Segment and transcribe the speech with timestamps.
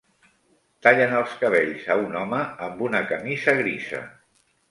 [0.85, 4.01] Tallen els cabells a un home amb una camisa grisa.